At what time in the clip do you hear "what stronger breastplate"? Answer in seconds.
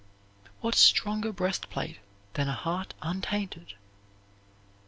0.61-1.99